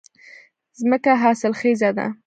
[0.79, 2.07] ځمکه حاصلخېزه ده